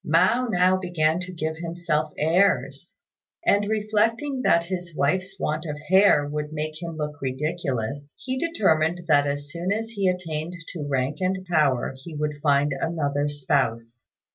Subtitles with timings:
[0.03, 2.95] Mao now began to give himself airs;
[3.45, 9.01] and, reflecting that his wife's want of hair would make him look ridiculous, he determined
[9.07, 14.07] that as soon as he attained to rank and power he would find another spouse.